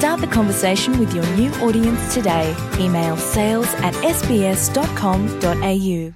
Start 0.00 0.22
the 0.22 0.26
conversation 0.28 0.98
with 0.98 1.12
your 1.14 1.26
new 1.36 1.50
audience 1.60 2.14
today. 2.14 2.56
Email 2.78 3.18
sales 3.18 3.68
at 3.82 3.92
sbs.com.au. 4.16 6.12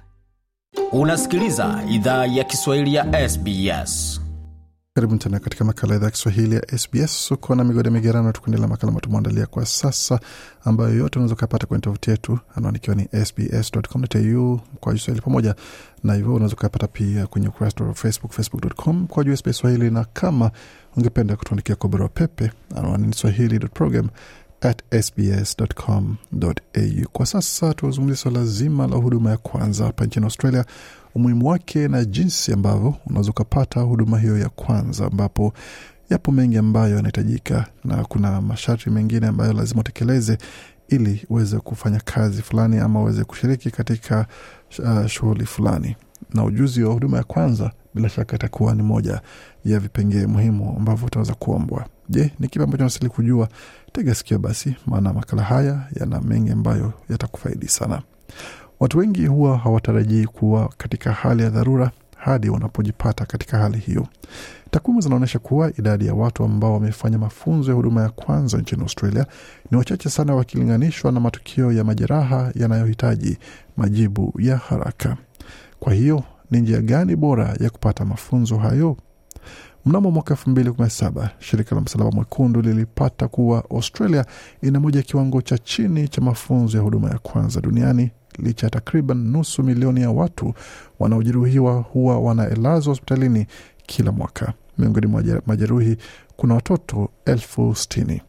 Unasikiliza 0.91 1.79
idhaa 1.89 2.25
ya 2.25 2.43
Kiswahili 2.43 2.93
ya 2.93 3.29
SBS. 3.29 4.21
Karibu 4.97 5.17
tena 5.17 5.39
katika 5.39 5.65
makala 5.65 5.95
idhaa 5.95 6.05
ya 6.05 6.11
Kiswahili 6.11 6.55
ya 6.55 6.77
SBS. 6.77 7.31
Uko 7.31 7.55
na 7.55 7.63
migode 7.63 7.89
migerano, 7.89 8.31
tukuendelea 8.31 8.67
makala 8.67 8.87
ambayo 8.89 9.01
tumeandalia 9.01 9.45
kwa 9.45 9.65
sasa, 9.65 10.19
ambayo 10.65 10.95
yote 10.95 11.19
unaweza 11.19 11.33
ukapata 11.35 11.67
kwenye 11.67 11.81
tovuti 11.81 12.09
yetu, 12.09 12.39
anwani 12.55 12.77
ikiwa 12.77 12.95
ni 12.95 13.07
sbs.com.au 13.25 14.59
kwa 14.79 14.93
Kiswahili, 14.93 15.21
pamoja 15.25 15.55
na 16.03 16.13
hivyo 16.13 16.33
unaweza 16.33 16.55
ukapata 16.55 16.87
pia 16.87 17.27
kwenye 17.27 17.47
ukurasa 17.47 17.83
wa 17.83 17.93
Facebook, 17.93 18.31
facebook.com 18.31 19.07
kwa 19.07 19.23
juu 19.23 19.35
SBS 19.35 19.57
Swahili, 19.57 19.91
na 19.91 20.05
kama 20.13 20.51
ungependa 20.97 21.35
kutuandikia 21.35 21.75
kwa 21.75 21.89
barua 21.89 22.07
pepe, 22.09 22.51
anwani 22.75 23.07
ni 23.07 23.13
swahili.program. 23.13 24.09
Kwa 27.11 27.25
sasa 27.25 27.73
tuzungumzia 27.73 28.17
swala 28.17 28.45
zima 28.45 28.87
la 28.87 28.95
huduma 28.95 29.29
ya 29.29 29.37
kwanza 29.37 29.85
hapa 29.85 30.05
nchini 30.05 30.25
Australia, 30.25 30.65
umuhimu 31.15 31.47
wake 31.47 31.87
na 31.87 32.05
jinsi 32.05 32.53
ambavyo 32.53 32.95
unaweza 33.07 33.31
ukapata 33.31 33.79
huduma 33.81 34.19
hiyo 34.19 34.37
ya 34.37 34.49
kwanza, 34.49 35.05
ambapo 35.05 35.53
yapo 36.09 36.31
mengi 36.31 36.57
ambayo 36.57 36.95
yanahitajika 36.95 37.65
na 37.83 38.03
kuna 38.03 38.41
masharti 38.41 38.89
mengine 38.89 39.27
ambayo 39.27 39.53
lazima 39.53 39.79
utekeleze 39.81 40.37
ili 40.87 41.25
uweze 41.29 41.57
kufanya 41.59 41.99
kazi 42.05 42.41
fulani 42.41 42.77
ama 42.77 43.01
uweze 43.01 43.23
kushiriki 43.23 43.71
katika 43.71 44.25
uh, 44.79 45.05
shughuli 45.07 45.45
fulani, 45.45 45.95
na 46.33 46.43
ujuzi 46.43 46.83
wa 46.83 46.93
huduma 46.93 47.17
ya 47.17 47.23
kwanza 47.23 47.71
bila 47.95 48.09
shaka 48.09 48.35
itakuwa 48.35 48.75
ni 48.75 48.83
moja 48.83 49.21
ya 49.65 49.79
vipengee 49.79 50.25
muhimu 50.25 50.75
ambavyo 50.77 51.07
utaweza 51.07 51.33
kuombwa. 51.33 51.85
Je, 52.09 52.31
ni 52.39 52.47
kipi 52.47 52.63
ambacho 52.63 52.83
nasili 52.83 53.09
kujua? 53.09 53.49
Tega 53.91 54.15
sikio 54.15 54.39
basi, 54.39 54.75
maana 54.85 55.13
makala 55.13 55.43
haya 55.43 55.81
yana 55.99 56.21
mengi 56.21 56.51
ambayo 56.51 56.93
yatakufaidi 57.09 57.67
sana. 57.67 58.01
Watu 58.79 58.97
wengi 58.97 59.25
huwa 59.25 59.57
hawatarajii 59.57 60.25
kuwa 60.25 60.69
katika 60.77 61.11
hali 61.11 61.43
ya 61.43 61.49
dharura 61.49 61.91
hadi 62.17 62.49
wanapojipata 62.49 63.25
katika 63.25 63.57
hali 63.57 63.77
hiyo. 63.77 64.07
Takwimu 64.71 65.01
zinaonyesha 65.01 65.39
kuwa 65.39 65.71
idadi 65.79 66.07
ya 66.07 66.13
watu 66.13 66.43
ambao 66.43 66.73
wamefanya 66.73 67.17
mafunzo 67.17 67.71
ya 67.71 67.75
huduma 67.75 68.01
ya 68.01 68.09
kwanza 68.09 68.57
nchini 68.57 68.81
Australia 68.81 69.25
ni 69.71 69.77
wachache 69.77 70.09
sana 70.09 70.35
wakilinganishwa 70.35 71.11
na 71.11 71.19
matukio 71.19 71.71
ya 71.71 71.83
majeraha 71.83 72.51
yanayohitaji 72.55 73.37
majibu 73.77 74.33
ya 74.39 74.57
haraka. 74.57 75.17
Kwa 75.79 75.93
hiyo 75.93 76.23
ni 76.51 76.61
njia 76.61 76.81
gani 76.81 77.15
bora 77.15 77.55
ya 77.59 77.69
kupata 77.69 78.05
mafunzo 78.05 78.57
hayo? 78.57 78.97
Mnamo 79.85 80.11
mwaka 80.11 80.33
elfu 80.33 80.49
mbili 80.49 80.71
kumi 80.71 80.83
na 80.83 80.89
saba 80.89 81.29
shirika 81.39 81.75
la 81.75 81.81
Msalaba 81.81 82.11
Mwekundu 82.11 82.61
lilipata 82.61 83.27
kuwa 83.27 83.63
Australia 83.71 84.25
ina 84.61 84.79
moja 84.79 84.99
ya 84.99 85.03
kiwango 85.03 85.41
cha 85.41 85.57
chini 85.57 86.07
cha 86.07 86.21
mafunzo 86.21 86.77
ya 86.77 86.83
huduma 86.83 87.09
ya 87.09 87.17
kwanza 87.17 87.61
duniani 87.61 88.11
licha 88.39 88.65
ya 88.67 88.71
takriban 88.71 89.17
nusu 89.17 89.63
milioni 89.63 90.01
ya 90.01 90.11
watu 90.11 90.53
wanaojeruhiwa 90.99 91.73
huwa 91.73 92.19
wanaelazwa 92.19 92.91
hospitalini 92.91 93.45
kila 93.85 94.11
mwaka. 94.11 94.53
Miongoni 94.77 95.07
mwa 95.07 95.23
majeruhi 95.45 95.97
kuna 96.37 96.53
watoto 96.55 97.09
elfu 97.25 97.75
sitini. 97.75 98.21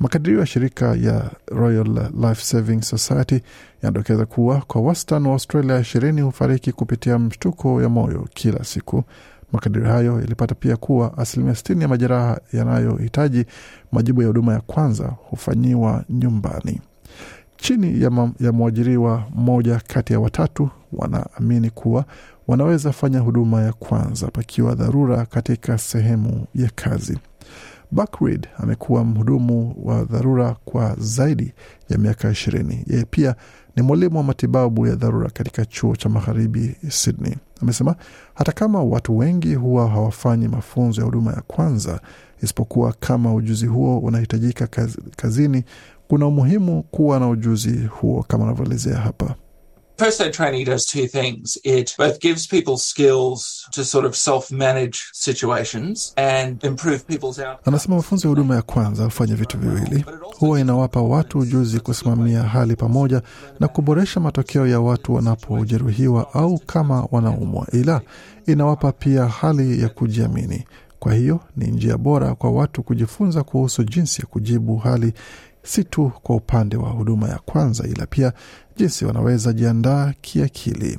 Makadirio 0.00 0.40
ya 0.40 0.46
shirika 0.46 0.86
ya 0.96 1.30
Royal 1.46 2.10
Life 2.20 2.42
Saving 2.44 2.82
Society 2.82 3.40
yanadokeza 3.82 4.26
kuwa 4.26 4.60
kwa 4.60 4.80
wastani 4.82 5.26
wa 5.26 5.32
Australia 5.32 5.80
ishirini 5.80 6.20
hufariki 6.20 6.72
kupitia 6.72 7.18
mshtuko 7.18 7.82
ya 7.82 7.88
moyo 7.88 8.28
kila 8.34 8.64
siku. 8.64 9.04
Makadirio 9.52 9.88
hayo 9.88 10.20
yalipata 10.20 10.54
pia 10.54 10.76
kuwa 10.76 11.18
asilimia 11.18 11.54
sitini 11.54 11.82
ya 11.82 11.88
majeraha 11.88 12.40
yanayohitaji 12.52 13.44
majibu 13.92 14.20
ya 14.22 14.26
huduma 14.28 14.52
ya 14.52 14.60
kwanza 14.60 15.04
hufanyiwa 15.30 16.04
nyumbani. 16.10 16.80
Chini 17.60 18.02
ya, 18.02 18.30
ya 18.40 18.52
mwajiriwa 18.52 19.24
mmoja 19.34 19.80
kati 19.86 20.12
ya 20.12 20.20
watatu 20.20 20.70
wanaamini 20.92 21.70
kuwa 21.70 22.04
wanaweza 22.48 22.92
fanya 22.92 23.20
huduma 23.20 23.62
ya 23.62 23.72
kwanza 23.72 24.26
pakiwa 24.28 24.74
dharura 24.74 25.26
katika 25.26 25.78
sehemu 25.78 26.46
ya 26.54 26.70
kazi. 26.74 27.18
Buck 27.92 28.22
amekuwa 28.58 29.04
mhudumu 29.04 29.76
wa 29.84 30.04
dharura 30.04 30.56
kwa 30.64 30.96
zaidi 30.98 31.52
ya 31.88 31.98
miaka 31.98 32.30
ishirini. 32.30 32.84
Yeye 32.86 33.04
pia 33.10 33.34
ni 33.76 33.82
mwalimu 33.82 34.16
wa 34.16 34.22
matibabu 34.24 34.86
ya 34.86 34.94
dharura 34.94 35.30
katika 35.30 35.66
chuo 35.66 35.96
cha 35.96 36.08
magharibi 36.08 36.76
Sydney. 36.88 37.36
Amesema 37.62 37.96
hata 38.34 38.52
kama 38.52 38.82
watu 38.82 39.18
wengi 39.18 39.54
huwa 39.54 39.88
hawafanyi 39.88 40.48
mafunzo 40.48 41.00
ya 41.00 41.04
huduma 41.04 41.32
ya 41.32 41.40
kwanza, 41.46 42.00
isipokuwa 42.42 42.92
kama 43.00 43.34
ujuzi 43.34 43.66
huo 43.66 43.98
unahitajika 43.98 44.66
kazini, 45.16 45.64
kuna 46.10 46.26
umuhimu 46.26 46.82
kuwa 46.82 47.20
na 47.20 47.28
ujuzi 47.28 47.86
huo 47.86 48.22
kama 48.28 48.44
anavyoelezea 48.44 48.96
hapa. 48.98 49.34
First 49.98 50.20
aid 50.20 50.32
training 50.32 50.64
does 50.66 50.86
two 50.86 51.06
things. 51.06 51.60
It 51.62 51.94
both 51.98 52.20
gives 52.20 52.48
people 52.48 52.76
skills 52.76 53.66
to 53.70 53.84
sort 53.84 54.06
of 54.06 54.14
self-manage 54.16 54.98
situations 55.12 56.12
and 56.16 56.64
improve 56.64 56.98
people's 56.98 57.38
outcomes. 57.38 57.68
Anasema 57.68 57.96
mafunzo 57.96 58.28
ya 58.28 58.30
huduma 58.30 58.54
ya 58.56 58.62
kwanza 58.62 59.04
hufanya 59.04 59.34
vitu 59.34 59.58
viwili. 59.58 60.04
Huwa 60.38 60.60
inawapa 60.60 61.02
watu 61.02 61.38
ujuzi 61.38 61.80
kusimamia 61.80 62.42
hali 62.42 62.76
pamoja 62.76 63.22
na 63.60 63.68
kuboresha 63.68 64.20
matokeo 64.20 64.66
ya 64.66 64.80
watu 64.80 65.14
wanapojeruhiwa 65.14 66.34
au 66.34 66.58
kama 66.58 67.08
wanaumwa, 67.10 67.66
ila 67.72 68.00
inawapa 68.46 68.92
pia 68.92 69.26
hali 69.26 69.82
ya 69.82 69.88
kujiamini. 69.88 70.64
Kwa 70.98 71.14
hiyo 71.14 71.40
ni 71.56 71.66
njia 71.66 71.96
bora 71.98 72.34
kwa 72.34 72.50
watu 72.50 72.82
kujifunza 72.82 73.42
kuhusu 73.42 73.84
jinsi 73.84 74.20
ya 74.20 74.26
kujibu 74.26 74.76
hali 74.76 75.12
si 75.62 75.84
tu 75.84 76.12
kwa 76.22 76.36
upande 76.36 76.76
wa 76.76 76.90
huduma 76.90 77.28
ya 77.28 77.38
kwanza 77.38 77.86
ila 77.88 78.06
pia 78.06 78.32
jinsi 78.76 79.04
wanaweza 79.04 79.52
jiandaa 79.52 80.12
kiakili. 80.20 80.98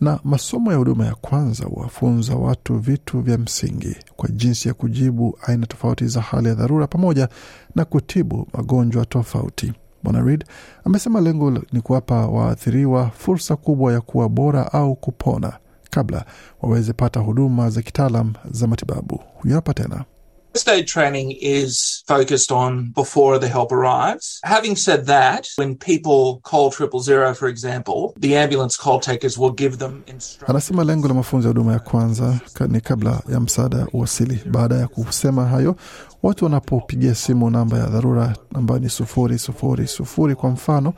Na 0.00 0.20
masomo 0.24 0.72
ya 0.72 0.78
huduma 0.78 1.06
ya 1.06 1.14
kwanza 1.14 1.64
huwafunza 1.64 2.34
watu 2.36 2.78
vitu 2.78 3.20
vya 3.20 3.38
msingi 3.38 3.96
kwa 4.16 4.28
jinsi 4.28 4.68
ya 4.68 4.74
kujibu 4.74 5.38
aina 5.46 5.66
tofauti 5.66 6.06
za 6.06 6.20
hali 6.20 6.48
ya 6.48 6.54
dharura 6.54 6.86
pamoja 6.86 7.28
na 7.74 7.84
kutibu 7.84 8.48
magonjwa 8.52 9.06
tofauti. 9.06 9.72
Bwana 10.02 10.20
Reid 10.22 10.44
amesema 10.84 11.20
lengo 11.20 11.50
ni 11.72 11.80
kuwapa 11.80 12.26
waathiriwa 12.26 13.10
fursa 13.10 13.56
kubwa 13.56 13.92
ya 13.92 14.00
kuwa 14.00 14.28
bora 14.28 14.72
au 14.72 14.96
kupona 14.96 15.52
kabla 15.90 16.24
waweze 16.62 16.92
pata 16.92 17.20
huduma 17.20 17.70
za 17.70 17.82
kitaalam 17.82 18.32
za 18.50 18.66
matibabu. 18.66 19.20
Huyo 19.34 19.54
hapa 19.54 19.74
tena. 19.74 20.04
First 20.54 20.68
aid 20.68 20.86
training 20.88 21.36
is 21.40 22.02
focused 22.06 22.50
on 22.50 22.90
before 22.94 23.38
the 23.38 23.48
help 23.48 23.70
arrives. 23.70 24.40
Having 24.44 24.76
said 24.76 25.06
that, 25.06 25.48
when 25.56 25.76
people 25.76 26.40
call 26.42 26.70
triple 26.70 27.00
zero, 27.00 27.34
for 27.34 27.48
example, 27.48 28.14
the 28.16 28.34
ambulance 28.36 28.76
call 28.76 28.98
takers 28.98 29.38
will 29.38 29.52
give 29.52 29.78
them 29.78 30.02
instructions. 30.06 30.48
Anasema 30.50 30.84
lengo 30.84 31.08
la 31.08 31.14
mafunzo 31.14 31.48
ya 31.48 31.54
huduma 31.54 31.72
ya 31.72 31.78
kwanza 31.78 32.40
ni 32.68 32.80
kabla 32.80 33.20
ya 33.32 33.40
msaada 33.40 33.86
uwasili. 33.92 34.40
Baada 34.50 34.74
ya 34.74 34.88
kusema 34.88 35.44
hayo, 35.46 35.76
watu 36.22 36.44
wanapopigia 36.44 37.14
simu 37.14 37.50
namba 37.50 37.78
ya 37.78 37.86
dharura 37.86 38.36
ambayo 38.54 38.80
ni 38.80 38.88
sufuri 38.88 39.38
sufuri 39.38 39.86
sufuri 39.86 40.34
kwa 40.34 40.50
mfano, 40.50 40.92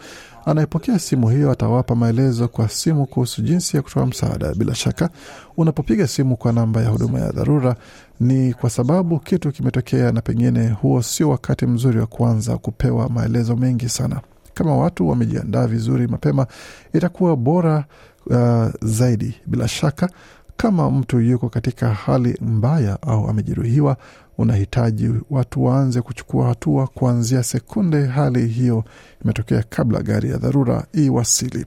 anayepokea 0.44 0.98
simu 0.98 1.28
hiyo 1.28 1.50
atawapa 1.50 1.94
maelezo 1.94 2.48
kwa 2.48 2.69
simu 2.69 3.06
kuhusu 3.06 3.42
jinsi 3.42 3.76
ya 3.76 3.82
kutoa 3.82 4.06
msaada. 4.06 4.54
Bila 4.54 4.75
shaka, 4.75 5.10
unapopiga 5.56 6.06
simu 6.06 6.37
kwa 6.37 6.52
namba 6.52 6.82
ya 6.82 6.88
huduma 6.88 7.19
ya 7.20 7.32
dharura 7.32 7.76
ni 8.20 8.54
kwa 8.54 8.70
sababu 8.70 9.19
kitu 9.19 9.52
kimetokea, 9.52 10.12
na 10.12 10.20
pengine 10.20 10.69
huo 10.69 11.02
sio 11.02 11.31
wakati 11.31 11.66
mzuri 11.66 11.98
wa 12.00 12.06
kuanza 12.06 12.58
kupewa 12.58 13.08
maelezo 13.08 13.56
mengi 13.56 13.88
sana. 13.88 14.20
Kama 14.54 14.76
watu 14.76 15.08
wamejiandaa 15.08 15.66
vizuri 15.66 16.06
mapema, 16.06 16.46
itakuwa 16.92 17.37
bora 17.37 17.84
uh, 18.26 18.66
zaidi. 18.82 19.34
Bila 19.46 19.69
shaka, 19.69 20.10
kama 20.56 20.90
mtu 20.90 21.20
yuko 21.20 21.48
katika 21.48 21.88
hali 21.94 22.38
mbaya 22.40 23.02
au 23.02 23.28
amejeruhiwa, 23.28 23.96
unahitaji 24.40 25.10
watu 25.31 25.64
waanze 25.64 26.02
kuchukua 26.02 26.46
hatua 26.46 26.87
kuanzia 26.87 27.42
sekunde 27.42 28.06
hali 28.06 28.46
hiyo 28.46 28.84
imetokea 29.25 29.62
kabla 29.69 30.02
gari 30.02 30.31
ya 30.31 30.37
dharura 30.37 30.87
iwasili. 30.92 31.64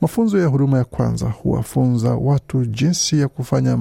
Mafunzo 0.00 0.38
ya 0.38 0.46
huduma 0.46 0.78
ya 0.78 0.84
kwanza 0.84 1.26
huwafunza 1.30 2.14
watu 2.14 2.64
jinsi 2.64 3.20
ya 3.20 3.28
kufanya 3.28 3.78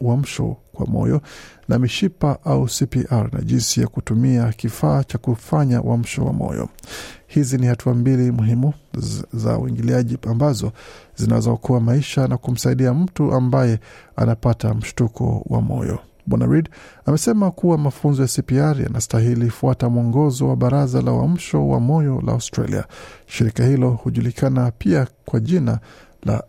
uamsho 0.00 0.56
kwa 0.72 0.86
moyo 0.86 1.20
na 1.68 1.78
mishipa 1.78 2.38
au 2.44 2.66
CPR 2.66 3.28
na 3.32 3.40
jinsi 3.40 3.80
ya 3.80 3.86
kutumia 3.86 4.52
kifaa 4.52 5.04
cha 5.04 5.18
kufanya 5.18 5.82
uamsho 5.82 6.24
wa 6.24 6.32
moyo. 6.32 6.68
Hizi 7.26 7.58
ni 7.58 7.66
hatua 7.66 7.94
mbili 7.94 8.30
muhimu 8.30 8.72
za 9.32 9.58
uingiliaji 9.58 10.18
ambazo 10.30 10.72
zinaweza 11.16 11.50
okoa 11.50 11.80
maisha 11.80 12.28
na 12.28 12.36
kumsaidia 12.36 12.94
mtu 12.94 13.34
ambaye 13.34 13.80
anapata 14.16 14.74
mshtuko 14.74 15.42
wa 15.46 15.60
moyo. 15.62 15.98
Bwana 16.26 16.46
Reid 16.46 16.68
amesema 17.06 17.50
kuwa 17.50 17.78
mafunzo 17.78 18.22
ya 18.22 18.28
CPR 18.28 18.82
yanastahili 18.82 19.50
fuata 19.50 19.88
mwongozo 19.88 20.48
wa 20.48 20.56
Baraza 20.56 21.02
la 21.02 21.12
Uamsho 21.12 21.68
wa 21.68 21.80
Moyo 21.80 22.22
la 22.26 22.32
Australia. 22.32 22.84
Shirika 23.26 23.64
hilo 23.66 23.90
hujulikana 23.90 24.70
pia 24.70 25.06
kwa 25.24 25.40
jina 25.40 25.78
la 26.24 26.42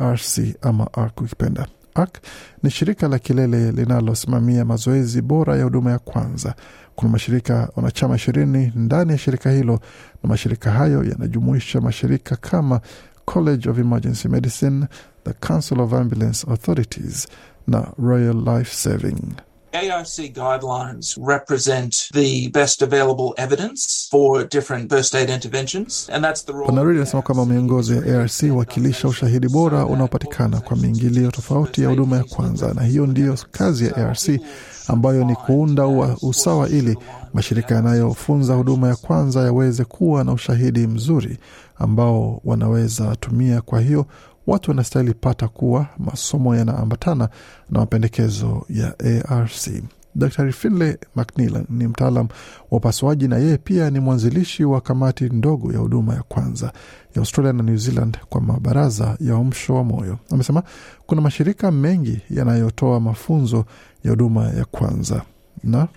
ARC 0.00 0.38
ama 0.62 0.92
ARC 0.92 1.20
ukipenda. 1.20 1.66
ARC 1.94 2.18
ni 2.62 2.70
shirika 2.70 3.08
la 3.08 3.18
kilele 3.18 3.72
linalosimamia 3.72 4.64
mazoezi 4.64 5.22
bora 5.22 5.56
ya 5.56 5.64
huduma 5.64 5.90
ya 5.90 5.98
kwanza. 5.98 6.54
Kuna 6.96 7.10
mashirika 7.12 7.68
wanachama 7.76 8.16
ishirini 8.16 8.72
ndani 8.74 9.12
ya 9.12 9.18
shirika 9.18 9.50
hilo, 9.50 9.80
na 10.22 10.28
mashirika 10.28 10.70
hayo 10.70 11.04
yanajumuisha 11.04 11.80
mashirika 11.80 12.36
kama 12.36 12.80
College 13.24 13.70
of 13.70 13.78
Emergency 13.78 14.28
Medicine, 14.28 14.86
the 15.24 15.32
Council 15.32 15.80
of 15.80 15.92
Ambulance 15.92 16.46
Authorities 16.50 17.28
na 17.68 17.92
Royal 17.98 18.34
Life 18.36 18.72
Saving. 18.74 19.34
AIC 19.72 20.32
guidelines 20.34 21.18
represent 21.20 22.08
the 22.14 22.48
best 22.48 22.82
available 22.82 23.34
evidence 23.36 24.08
for 24.10 24.44
different 24.48 24.88
first 24.90 25.14
aid 25.14 25.28
interventions 25.30 26.08
and 26.12 26.24
that's 26.24 26.42
the 26.44 26.52
role. 26.52 26.66
Bwana 26.66 26.84
Reid 26.84 26.96
anasema 26.96 27.22
kwamba 27.22 27.46
miongozo 27.46 27.94
ya 27.94 28.20
ARC 28.20 28.48
huwakilisha 28.50 29.08
ushahidi 29.08 29.48
bora 29.48 29.86
unaopatikana 29.86 30.60
kwa 30.60 30.76
miingilio 30.76 31.30
tofauti 31.30 31.82
ya 31.82 31.88
huduma 31.88 32.16
ya 32.16 32.24
kwanza, 32.24 32.74
na 32.74 32.82
hiyo 32.82 33.06
ndiyo 33.06 33.38
kazi 33.50 33.84
ya 33.86 33.96
ARC 33.96 34.40
ambayo 34.88 35.24
ni 35.24 35.34
kuunda 35.36 35.86
usawa 36.22 36.68
ili 36.68 36.98
mashirika 37.34 37.74
yanayofunza 37.74 38.54
huduma 38.54 38.88
ya 38.88 38.96
kwanza 38.96 39.40
yaweze 39.40 39.84
kuwa 39.84 40.24
na 40.24 40.32
ushahidi 40.32 40.86
mzuri 40.86 41.38
ambao 41.76 42.40
wanaweza 42.44 43.16
tumia. 43.16 43.60
Kwa 43.60 43.80
hiyo 43.80 44.06
watu 44.48 44.70
wanastahili 44.70 45.14
pata 45.14 45.48
kuwa 45.48 45.86
masomo 45.98 46.56
yanaambatana 46.56 47.28
na 47.70 47.80
mapendekezo 47.80 48.66
ya 48.68 48.94
ARC. 49.28 49.70
Dr 50.14 50.52
finley 50.52 50.96
mcnilan 51.16 51.64
ni 51.68 51.86
mtaalam 51.88 52.28
wa 52.70 52.78
upasuaji 52.78 53.28
na 53.28 53.38
yeye 53.38 53.56
pia 53.58 53.90
ni 53.90 54.00
mwanzilishi 54.00 54.64
wa 54.64 54.80
kamati 54.80 55.24
ndogo 55.24 55.72
ya 55.72 55.78
huduma 55.78 56.14
ya 56.14 56.22
kwanza 56.22 56.66
ya 57.14 57.20
Australia 57.20 57.52
na 57.52 57.62
New 57.62 57.76
Zealand 57.76 58.18
kwa 58.28 58.40
mabaraza 58.40 59.16
ya 59.20 59.36
uamsho 59.36 59.74
wa 59.74 59.84
moyo. 59.84 60.18
Amesema 60.30 60.62
kuna 61.06 61.20
mashirika 61.20 61.70
mengi 61.72 62.20
yanayotoa 62.30 63.00
mafunzo 63.00 63.64
ya 64.04 64.10
huduma 64.10 64.44
ya 64.48 64.64
kwanza 64.64 65.22
na 65.64 65.88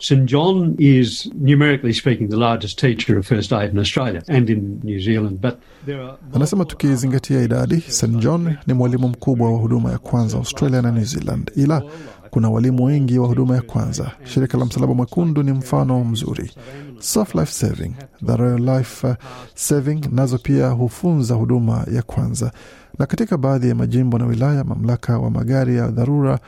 St 0.00 0.24
John 0.24 0.74
is 0.78 1.30
numerically 1.40 1.92
speaking 1.94 2.28
the 2.28 2.36
largest 2.36 2.78
teacher 2.78 3.18
of 3.18 3.26
first 3.26 3.52
aid 3.52 3.70
in 3.72 3.78
Australia 3.78 4.22
and 4.28 4.50
in 4.50 4.80
New 4.84 5.00
Zealand 5.00 5.40
but 5.40 5.54
there 5.86 6.00
are 6.02 6.16
Anasema 6.34 6.64
tukizingatia 6.64 7.42
idadi, 7.42 7.80
St 7.80 8.16
John 8.18 8.56
ni 8.66 8.74
mwalimu 8.74 9.08
mkubwa 9.08 9.52
wa 9.52 9.58
huduma 9.58 9.92
ya 9.92 9.98
kwanza 9.98 10.36
Australia 10.38 10.82
na 10.82 10.90
New 10.92 11.04
Zealand, 11.04 11.50
ila 11.56 11.82
kuna 12.30 12.50
walimu 12.50 12.84
wengi 12.84 13.18
wa 13.18 13.26
huduma 13.28 13.54
ya 13.54 13.62
kwanza. 13.62 14.10
Shirika 14.24 14.58
la 14.58 14.64
Msalaba 14.64 14.94
Mwekundu 14.94 15.42
ni 15.42 15.52
mfano 15.52 16.04
mzuri. 16.04 16.50
Surf 16.98 17.34
Life 17.34 17.52
Saving, 17.52 17.92
the 18.26 18.36
Royal 18.36 18.76
Life 18.78 19.14
Saving 19.54 20.00
nazo 20.12 20.38
pia 20.38 20.68
hufunza 20.68 21.34
huduma 21.34 21.86
ya 21.94 22.02
kwanza, 22.02 22.52
na 22.98 23.06
katika 23.06 23.36
baadhi 23.38 23.68
ya 23.68 23.74
majimbo 23.74 24.18
na 24.18 24.26
wilaya, 24.26 24.64
mamlaka 24.64 25.18
wa 25.18 25.30
magari 25.30 25.76
ya 25.76 25.88
dharura 25.88 26.38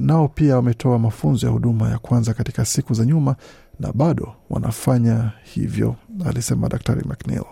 nao 0.00 0.28
pia 0.28 0.56
wametoa 0.56 0.98
mafunzo 0.98 1.46
ya 1.46 1.52
huduma 1.52 1.88
ya 1.90 1.98
kwanza 1.98 2.34
katika 2.34 2.64
siku 2.64 2.94
za 2.94 3.04
nyuma 3.04 3.36
na 3.80 3.92
bado 3.92 4.32
wanafanya 4.50 5.30
hivyo, 5.42 5.96
alisema 6.26 6.68
Daktari 6.68 7.02
McNeil 7.08 7.44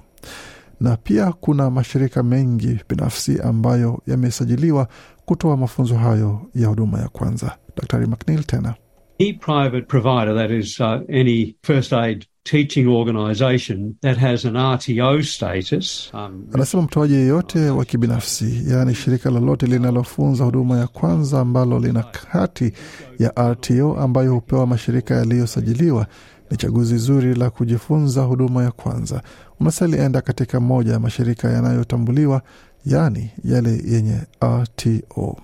na 0.81 0.97
pia 0.97 1.33
kuna 1.33 1.71
mashirika 1.71 2.23
mengi 2.23 2.79
binafsi 2.89 3.41
ambayo 3.41 4.03
yamesajiliwa 4.07 4.89
kutoa 5.25 5.57
mafunzo 5.57 5.95
hayo 5.97 6.41
ya 6.55 6.69
huduma 6.69 6.99
ya 7.01 7.09
kwanza. 7.09 7.57
Daktari 7.77 8.07
McNeil 8.07 8.45
tena 8.45 8.75
any 9.21 9.33
private 9.33 9.87
provider 9.87 10.35
that 10.35 10.51
is 10.51 10.81
uh, 10.81 11.01
any 11.09 11.57
first 11.63 11.93
aid 11.93 12.27
teaching 12.45 12.87
organization 12.89 13.95
that 14.03 14.17
has 14.19 14.45
an 14.45 14.55
RTO 14.57 15.23
status 15.23 16.11
um, 16.15 16.47
anasema 16.53 16.83
mtoaji 16.83 17.15
yeyote 17.15 17.71
wa 17.71 17.85
kibinafsi, 17.85 18.63
yaani 18.71 18.95
shirika 18.95 19.31
lolote 19.31 19.67
linalofunza 19.67 20.45
huduma 20.45 20.79
ya 20.79 20.87
kwanza 20.87 21.41
ambalo 21.41 21.79
lina 21.79 22.05
hati 22.29 22.73
ya 23.19 23.33
RTO 23.53 23.97
ambayo 24.01 24.35
hupewa 24.35 24.67
mashirika 24.67 25.15
yaliyosajiliwa 25.15 26.07
ni 26.51 26.57
chaguzi 26.57 26.97
zuri 26.99 27.35
la 27.35 27.51
kujifunza 27.51 28.23
huduma 28.23 28.63
ya 28.65 28.71
kwanza. 28.71 29.23
Unasali 29.61 29.97
enda 29.97 30.21
katika 30.21 30.61
moja 30.61 30.93
ya 30.93 31.01
mashirika 31.01 31.51
yanayotambuliwa, 31.51 32.43
yaani 32.87 33.31
yale 33.45 33.71
yenye 33.85 34.17
RTO. 34.45 35.37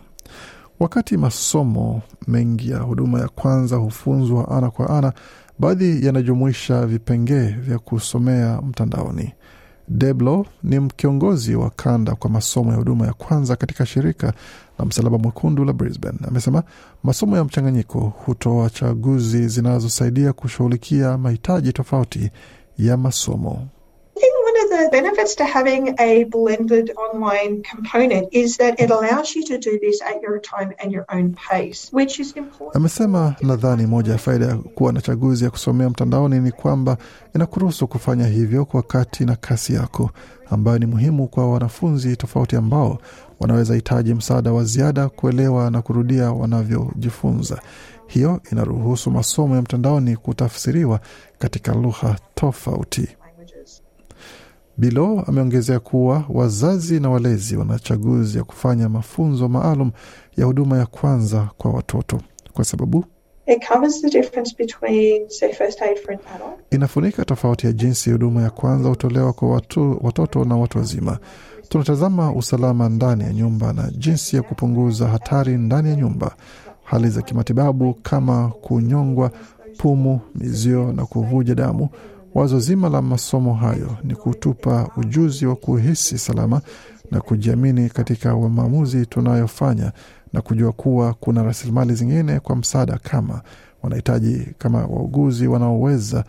Wakati 0.81 1.17
masomo 1.17 2.03
mengi 2.27 2.71
ya 2.71 2.79
huduma 2.79 3.21
ya 3.21 3.29
kwanza 3.29 3.77
hufunzwa 3.77 4.49
ana 4.51 4.71
kwa 4.71 4.91
ana, 4.99 5.13
baadhi 5.59 6.07
yanajumuisha 6.07 6.87
vipengee 6.87 7.47
vya 7.49 7.79
kusomea 7.79 8.63
mtandaoni. 8.63 9.33
Deblo 9.89 10.47
ni 10.63 10.79
mkiongozi 10.81 11.55
wa 11.57 11.71
kanda 11.71 12.15
kwa 12.15 12.31
masomo 12.31 12.71
ya 12.71 12.77
huduma 12.77 13.07
ya 13.07 13.13
kwanza 13.13 13.57
katika 13.57 13.87
shirika 13.87 14.33
la 14.79 14.85
Msalaba 14.85 15.19
Mwekundu 15.19 15.65
la 15.65 15.73
Brisbane. 15.73 16.19
Amesema 16.29 16.63
masomo 17.03 17.37
ya 17.37 17.45
mchanganyiko 17.45 18.01
hutoa 18.01 18.71
chaguzi 18.71 19.49
zinazosaidia 19.49 20.33
kushughulikia 20.33 21.19
mahitaji 21.19 21.73
tofauti 21.73 22.31
ya 22.79 22.97
masomo. 22.97 23.69
The 24.85 24.89
benefits 24.91 25.35
to 25.37 25.45
having 25.45 25.95
a 25.99 26.25
blended 26.25 26.91
online 26.97 27.63
component 27.63 28.29
is 28.33 28.57
that 28.57 28.81
it 28.81 28.91
allows 28.91 29.35
you 29.37 29.45
to 29.45 29.59
do 29.59 29.79
this 29.81 30.01
at 30.03 30.23
your 30.23 30.39
time 30.41 30.73
and 30.83 30.93
your 30.93 31.05
own 31.13 31.35
pace, 31.51 31.89
which 31.93 32.21
is 32.21 32.33
important. 32.37 32.75
Amesema 32.77 33.35
nadhani 33.41 33.87
moja 33.87 34.13
ya 34.13 34.19
faida 34.19 34.47
ya 34.47 34.57
kuwa 34.57 34.93
na 34.93 35.01
chaguzi 35.01 35.45
ya 35.45 35.51
kusomea 35.51 35.91
mtandaoni 35.91 36.41
ni 36.41 36.53
kwamba 36.53 36.97
inakuruhusu 37.35 37.89
kufanya 37.89 38.27
hivyo 38.27 38.65
kwa 38.65 38.79
wakati 38.81 39.25
na 39.25 39.37
kasi 39.37 39.75
yako, 39.75 40.11
ambayo 40.51 40.79
ni 40.79 40.87
muhimu 40.87 41.29
kwa 41.29 41.51
wanafunzi 41.53 42.17
tofauti 42.17 42.57
ambao 42.57 42.99
wanaweza 43.41 43.75
hitaji 43.75 44.15
msaada 44.15 44.53
wa 44.53 44.65
ziada 44.65 45.09
kuelewa 45.09 45.71
na 45.71 45.83
kurudia 45.83 46.33
wanavyojifunza. 46.33 47.61
Hiyo 48.07 48.41
inaruhusu 48.53 49.11
masomo 49.11 49.57
ya 49.57 49.63
mtandaoni 49.63 50.17
kutafsiriwa 50.17 51.01
katika 51.39 51.75
lugha 51.75 52.17
tofauti. 52.35 53.09
Bilo 54.79 55.25
ameongezea 55.27 55.81
kuwa 55.81 56.25
wazazi 56.29 57.01
na 57.01 57.11
walezi 57.11 57.57
wana 57.57 57.79
chaguzi 57.79 58.39
ya 58.39 58.45
kufanya 58.45 58.89
mafunzo 58.89 59.49
maalum 59.49 59.91
ya 60.37 60.45
huduma 60.45 60.79
ya 60.79 60.87
kwanza 60.87 61.49
kwa 61.59 61.71
watoto 61.71 62.21
kwa 62.53 62.65
sababu 62.65 63.05
It 63.47 63.69
covers 63.69 64.01
the 64.03 64.11
difference 64.11 64.55
between, 64.59 65.29
say, 65.29 65.53
first 65.53 65.83
aid 65.83 65.99
for 65.99 66.13
an 66.15 66.19
adult. 66.35 66.59
inafunika 66.71 67.25
tofauti 67.25 67.67
ya 67.67 67.73
jinsi 67.73 68.11
huduma 68.11 68.43
ya 68.43 68.51
kwanza 68.51 68.89
hutolewa 68.89 69.33
kwa 69.33 69.51
watu, 69.51 69.99
watoto 70.03 70.45
na 70.45 70.57
watu 70.57 70.79
wazima. 70.79 71.19
Tunatazama 71.69 72.33
usalama 72.33 72.89
ndani 72.89 73.25
ya 73.25 73.33
nyumba 73.33 73.73
na 73.73 73.91
jinsi 73.91 74.37
ya 74.37 74.43
kupunguza 74.43 75.09
hatari 75.09 75.57
ndani 75.57 75.89
ya 75.89 75.97
nyumba, 75.97 76.37
hali 76.85 77.09
za 77.09 77.23
kimatibabu 77.23 77.95
kama 77.95 78.49
kunyongwa, 78.49 79.31
pumu, 79.79 80.21
mizio 80.35 80.93
na 80.93 81.07
kuvuja 81.07 81.55
damu. 81.55 81.89
Wazo 82.39 82.61
zima 82.61 82.89
la 82.89 83.03
masomo 83.03 83.55
hayo 83.55 83.97
ni 84.05 84.15
kutupa 84.15 84.91
ujuzi 84.97 85.47
wa 85.47 85.57
kuhisi 85.57 86.19
salama 86.19 86.61
na 87.11 87.21
kujiamini 87.21 87.89
katika 87.89 88.37
maamuzi 88.37 89.07
tunayofanya 89.07 89.93
na 90.33 90.41
kujua 90.41 90.73
kuwa 90.73 91.15
kuna 91.15 91.43
rasilimali 91.43 91.95
zingine 91.95 92.41
kwa 92.41 92.57
msaada 92.57 92.99
kama 93.03 93.43
wanahitaji, 93.83 94.47
kama 94.59 94.79
wauguzi 94.79 95.47
wanaoweza 95.47 96.25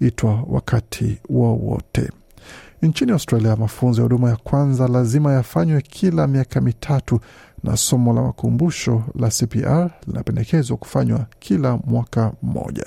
itwa 0.00 0.42
wakati 0.48 1.18
wowote. 1.30 2.10
Nchini 2.82 3.12
Australia, 3.12 3.56
mafunzo 3.56 4.00
ya 4.00 4.08
huduma 4.08 4.30
ya 4.30 4.36
kwanza 4.36 4.88
lazima 4.88 5.32
yafanywe 5.32 5.82
kila 5.82 6.26
miaka 6.26 6.60
mitatu 6.60 7.20
na 7.62 7.76
somo 7.76 8.12
la 8.12 8.22
makumbusho 8.22 9.02
la 9.14 9.28
CPR 9.28 9.90
linapendekezwa 10.06 10.76
kufanywa 10.76 11.26
kila 11.38 11.76
mwaka 11.76 12.32
mmoja. 12.42 12.84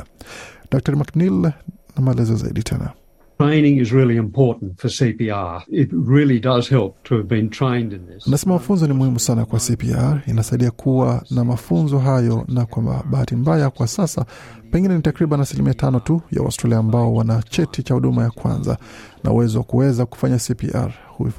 Dr 0.72 0.96
McNeil 0.96 1.52
na 1.98 2.04
maelezo 2.06 2.36
zaidi 2.36 2.64
tena. 2.64 2.92
Training 3.40 3.78
is 3.82 3.92
really 3.92 4.16
important 4.18 4.82
for 4.82 4.90
CPR. 4.92 5.62
It 5.68 5.90
really 6.08 6.40
does 6.40 6.70
help 6.70 7.04
to 7.04 7.16
have 7.18 7.28
been 7.28 7.50
trained 7.50 7.94
in 7.94 8.00
this. 8.08 8.28
Anasema 8.28 8.54
mafunzo 8.54 8.88
ni 8.88 8.94
muhimu 8.94 9.20
sana 9.20 9.46
kwa 9.46 9.60
CPR, 9.60 10.22
inasaidia 10.28 10.72
kuwa 10.72 11.24
na 11.32 11.44
mafunzo 11.44 12.00
hayo, 12.00 12.46
na 12.48 12.66
kwa 12.66 13.04
bahati 13.12 13.36
mbaya 13.36 13.70
kwa 13.70 13.88
sasa 13.88 14.26
pengine 14.72 14.96
ni 14.96 15.02
takriban 15.02 15.42
asilimia 15.42 15.74
tano 15.74 16.00
tu 16.00 16.22
ya 16.32 16.42
Waustralia 16.42 16.78
ambao 16.78 17.14
wana 17.14 17.44
cheti 17.50 17.84
cha 17.84 17.94
huduma 17.94 18.24
ya 18.24 18.30
kwanza 18.30 18.78
na 19.24 19.32
uwezo 19.32 19.58
wa 19.58 19.64
kuweza 19.64 20.06
kufanya 20.06 20.38
CPR 20.38 20.92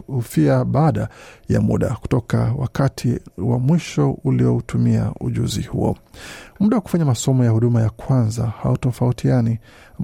hufia 0.07 0.65
baada 0.65 1.09
ya 1.49 1.61
muda 1.61 1.89
kutoka 1.89 2.53
wakati 2.59 3.21
wa 3.39 3.59
mwisho 3.59 4.11
uliotumia 4.25 5.13
ujuzi 5.21 5.63
huo. 5.63 5.97
Muda 6.61 6.77
wa 6.77 6.81
kufanya 6.83 7.05
masomo 7.05 7.45
ya 7.45 7.51
huduma 7.51 7.83
ya 7.83 7.91
kwanza 7.91 8.47
hautofautiani, 8.47 9.59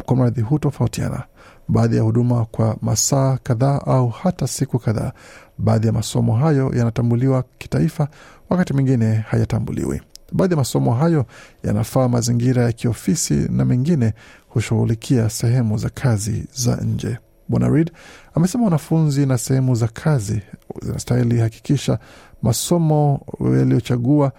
kwa 0.07 0.17
mradhi 0.17 0.41
hutofautiana 0.41 1.23
baadhi 1.69 1.97
ya 1.97 2.03
huduma 2.03 2.45
kwa 2.45 2.77
masaa 2.83 3.39
kadhaa 3.43 3.81
au 3.87 4.09
hata 4.09 4.47
siku 4.47 4.79
kadhaa. 4.79 5.13
Baadhi 5.59 5.87
ya 5.87 5.93
masomo 5.93 6.37
hayo 6.37 6.73
yanatambuliwa 6.77 7.45
kitaifa, 7.59 8.09
wakati 8.51 8.73
mwingine 8.73 9.15
hayatambuliwi. 9.15 10.01
Baadhi 10.33 10.53
ya 10.53 10.57
masomo 10.59 10.95
hayo 10.95 11.27
yanafaa 11.63 12.09
mazingira 12.09 12.63
ya 12.63 12.73
kiofisi 12.73 13.35
na 13.35 13.65
mengine 13.65 14.13
hushughulikia 14.49 15.31
sehemu 15.31 15.79
za 15.79 15.89
kazi 15.89 16.45
za 16.55 16.77
nje. 16.77 17.19
Bwana 17.49 17.69
Reid 17.69 17.93
amesema 18.35 18.65
wanafunzi 18.65 19.27
na 19.27 19.39
sehemu 19.39 19.75
za 19.75 19.89
kazi 19.89 20.43
zinastahili 20.83 21.41
hakikisha 21.41 21.99
masomo 22.43 23.21
yaliyochagua 23.41 24.33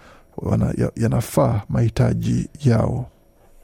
yanafaa 0.96 1.62
mahitaji 1.68 2.48
yao. 2.64 3.06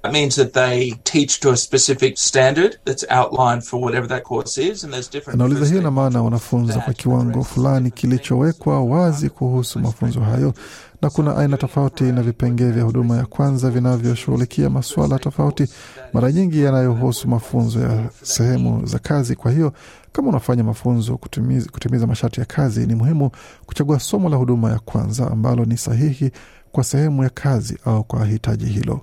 That 0.02 0.12
means 0.12 0.34
that 0.36 0.52
they 0.52 0.90
teach 1.04 1.40
to 1.40 1.52
a 1.52 1.56
specific 1.56 2.16
standard 2.16 2.78
that's 2.84 3.04
outlined 3.10 3.62
for 3.62 3.80
whatever 3.80 4.08
that 4.08 4.22
course 4.24 4.58
is 4.58 4.84
and 4.84 4.92
there's 4.92 5.10
different 5.10 5.40
Anauliza 5.40 5.66
hiyo 5.66 5.80
ina 5.80 5.90
maana 5.90 6.22
wanafunza 6.22 6.78
kwa 6.80 6.92
kiwango 6.94 7.44
fulani 7.44 7.90
kilichowekwa 7.90 8.84
wazi 8.84 9.30
kuhusu 9.30 9.78
mafunzo 9.78 10.20
hayo, 10.20 10.54
na 11.02 11.10
kuna 11.10 11.36
aina 11.36 11.56
tofauti 11.56 12.04
na 12.04 12.22
vipengee 12.22 12.70
vya 12.70 12.82
huduma 12.84 13.16
ya 13.16 13.26
kwanza 13.26 13.70
vinavyoshughulikia 13.70 14.70
masuala 14.70 15.18
tofauti, 15.18 15.68
mara 16.12 16.32
nyingi 16.32 16.62
yanayohusu 16.62 17.28
mafunzo 17.28 17.80
ya 17.80 18.10
sehemu 18.22 18.86
za 18.86 18.98
kazi. 18.98 19.36
Kwa 19.36 19.52
hiyo 19.52 19.72
kama 20.12 20.28
unafanya 20.28 20.64
mafunzo 20.64 21.16
kutimiza, 21.16 21.70
kutimiza 21.70 22.06
masharti 22.06 22.40
ya 22.40 22.46
kazi, 22.46 22.86
ni 22.86 22.94
muhimu 22.94 23.30
kuchagua 23.66 24.00
somo 24.00 24.28
la 24.28 24.36
huduma 24.36 24.70
ya 24.70 24.78
kwanza 24.78 25.30
ambalo 25.30 25.64
ni 25.64 25.76
sahihi 25.76 26.30
kwa 26.72 26.84
sehemu 26.84 27.22
ya 27.22 27.30
kazi 27.30 27.78
au 27.84 28.04
kwa 28.04 28.26
hitaji 28.26 28.66
hilo. 28.66 29.00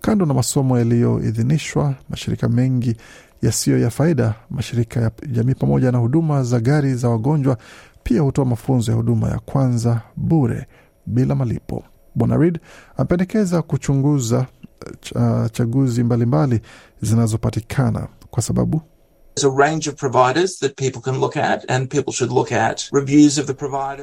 Kando 0.00 0.26
na 0.26 0.34
masomo 0.34 0.78
yaliyoidhinishwa, 0.78 1.94
mashirika 2.10 2.48
mengi 2.48 2.96
yasiyo 3.42 3.78
ya 3.78 3.90
faida, 3.90 4.34
mashirika 4.50 5.00
ya 5.00 5.10
jamii 5.30 5.54
pamoja 5.54 5.92
na 5.92 5.98
huduma 5.98 6.42
za 6.42 6.60
gari 6.60 6.94
za 6.94 7.08
wagonjwa 7.08 7.58
pia 8.02 8.20
hutoa 8.20 8.44
mafunzo 8.44 8.90
ya 8.92 8.96
huduma 8.96 9.28
ya 9.28 9.38
kwanza 9.38 10.00
bure 10.16 10.66
bila 11.10 11.34
malipo. 11.34 11.84
Bwana 12.14 12.36
Reid 12.36 12.60
amependekeza 12.96 13.62
kuchunguza 13.62 14.46
ch 15.00 15.12
chaguzi 15.52 16.04
mbalimbali 16.04 16.60
zinazopatikana 17.02 18.08
kwa 18.30 18.42
sababu 18.42 18.82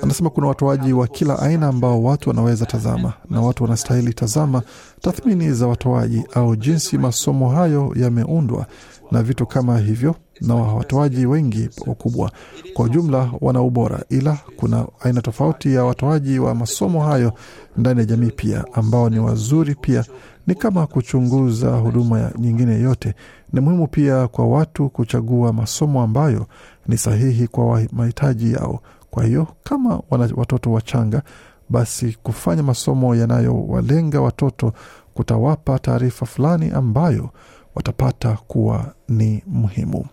Anasema 0.04 0.30
kuna 0.30 0.48
watoaji 0.48 0.94
wa 0.94 1.08
kila 1.08 1.40
aina 1.40 1.68
ambao 1.68 2.04
watu 2.04 2.30
wanaweza 2.30 2.66
tazama 2.66 3.14
na 3.30 3.42
watu 3.42 3.64
wanastahili 3.64 4.14
tazama 4.14 4.62
tathmini 5.02 5.52
za 5.54 5.68
watoaji 5.68 6.24
au 6.34 6.56
jinsi 6.56 6.98
masomo 6.98 7.50
hayo 7.50 7.94
yameundwa 7.96 8.66
na 9.12 9.24
vitu 9.24 9.46
kama 9.46 9.80
hivyo, 9.80 10.16
na 10.42 10.56
watoaji 10.56 11.26
wengi 11.26 11.70
wakubwa 11.88 12.32
kwa 12.74 12.86
ujumla 12.86 13.32
wana 13.42 13.62
ubora, 13.62 14.04
ila 14.10 14.38
kuna 14.58 14.86
aina 15.00 15.22
tofauti 15.22 15.74
ya 15.74 15.84
watoaji 15.84 16.40
wa 16.40 16.56
masomo 16.56 17.04
hayo 17.04 17.34
ndani 17.78 18.00
ya 18.00 18.06
jamii 18.06 18.32
pia 18.32 18.66
ambao 18.74 19.10
ni 19.10 19.20
wazuri 19.20 19.76
pia. 19.76 20.06
Ni 20.48 20.56
kama 20.56 20.88
kuchunguza 20.88 21.72
huduma 21.76 22.32
nyingine 22.38 22.80
yote. 22.80 23.14
Ni 23.54 23.60
muhimu 23.62 23.88
pia 23.88 24.28
kwa 24.28 24.48
watu 24.48 24.90
kuchagua 24.90 25.54
masomo 25.54 26.02
ambayo 26.02 26.46
ni 26.88 26.98
sahihi 26.98 27.48
kwa 27.48 27.82
mahitaji 27.92 28.54
yao. 28.54 28.80
Kwa 29.12 29.24
hiyo 29.24 29.48
kama 29.64 30.02
wana 30.10 30.30
watoto 30.36 30.72
wachanga, 30.72 31.22
basi 31.70 32.18
kufanya 32.24 32.64
masomo 32.64 33.16
yanayowalenga 33.16 34.22
watoto 34.22 34.74
kutawapa 35.14 35.80
taarifa 35.80 36.26
fulani 36.26 36.70
ambayo 36.72 37.30
watapata 37.78 38.38
kuwa 38.48 38.94
ni 39.10 39.44
muhimu. 39.48 40.06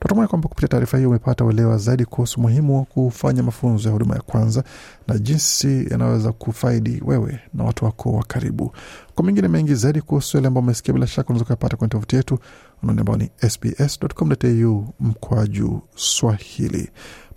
Tunatumai 0.00 0.26
kwamba 0.28 0.48
kupitia 0.48 0.68
taarifa 0.68 0.96
hiyo 0.96 1.08
umepata 1.08 1.44
uelewa 1.44 1.78
zaidi 1.78 2.04
kuhusu 2.04 2.40
umuhimu 2.40 2.78
wa 2.78 2.84
kufanya 2.84 3.42
mafunzo 3.42 3.88
ya 3.88 3.92
huduma 3.92 4.14
ya 4.14 4.20
kwanza 4.20 4.64
na 5.08 5.18
jinsi 5.18 5.86
yanaweza 5.90 6.32
kufaidi 6.32 7.02
wewe 7.06 7.40
na 7.54 7.64
watu 7.64 7.84
wako 7.84 8.12
wa 8.12 8.24
karibu. 8.24 8.72
Kwa 9.14 9.24
mengine 9.24 9.48
mengi 9.48 9.74
zaidi 9.74 10.00
kuhusu 10.00 10.36
yale 10.36 10.48
ambao 10.48 10.62
umesikia, 10.62 10.94
bila 10.94 11.06
shaka 11.06 11.28
unaweza 11.28 11.44
kuyapata 11.44 11.76
kwenye 11.76 11.90
tovuti 11.90 12.16
yetu 12.16 12.38
anwani 12.82 13.00
ambao 13.00 13.16
ni 13.16 13.30
sbs.com.au 13.50 14.94
mkwaju 15.00 15.82
Swahili. 15.96 16.90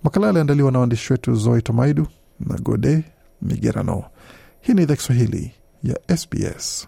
Makala 0.04 0.28
yaliandaliwa 0.28 0.72
na 0.72 0.80
waandishi 0.80 1.14
wetu 1.14 1.36
Zoe 1.36 1.62
Tomaidu 1.62 2.08
na 2.40 2.58
Gode 2.58 3.04
Migerano. 3.42 4.04
Hii 4.62 4.74
ni 4.74 4.84
idhaa 4.84 4.96
Kiswahili 4.96 5.52
ya 5.84 6.18
SBS. 6.18 6.88